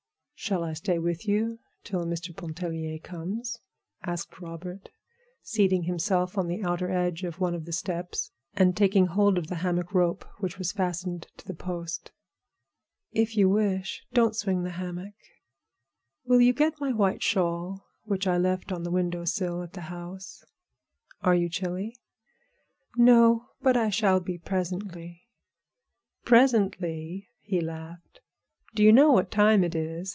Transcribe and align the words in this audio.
"Shall 0.43 0.63
I 0.63 0.73
stay 0.73 0.97
with 0.97 1.27
you 1.27 1.59
till 1.83 2.03
Mr. 2.03 2.35
Pontellier 2.35 2.97
comes?" 2.97 3.59
asked 4.01 4.39
Robert, 4.41 4.89
seating 5.43 5.83
himself 5.83 6.35
on 6.35 6.47
the 6.47 6.63
outer 6.63 6.89
edge 6.89 7.21
of 7.21 7.39
one 7.39 7.53
of 7.53 7.65
the 7.65 7.71
steps 7.71 8.31
and 8.55 8.75
taking 8.75 9.05
hold 9.05 9.37
of 9.37 9.49
the 9.49 9.57
hammock 9.61 9.93
rope 9.93 10.25
which 10.39 10.57
was 10.57 10.71
fastened 10.71 11.27
to 11.37 11.45
the 11.45 11.53
post. 11.53 12.11
"If 13.11 13.37
you 13.37 13.49
wish. 13.49 14.03
Don't 14.13 14.35
swing 14.35 14.63
the 14.63 14.71
hammock. 14.71 15.13
Will 16.25 16.41
you 16.41 16.53
get 16.53 16.79
my 16.81 16.91
white 16.91 17.21
shawl 17.21 17.85
which 18.05 18.25
I 18.25 18.39
left 18.39 18.71
on 18.71 18.81
the 18.81 18.89
window 18.89 19.25
sill 19.25 19.57
over 19.57 19.65
at 19.65 19.73
the 19.73 19.81
house?" 19.93 20.43
"Are 21.21 21.35
you 21.35 21.49
chilly?" 21.49 21.95
"No; 22.97 23.49
but 23.61 23.77
I 23.77 23.91
shall 23.91 24.19
be 24.19 24.39
presently." 24.39 25.21
"Presently?" 26.25 27.29
he 27.41 27.61
laughed. 27.61 28.21
"Do 28.73 28.81
you 28.81 28.91
know 28.91 29.11
what 29.11 29.29
time 29.29 29.63
it 29.63 29.75
is? 29.75 30.09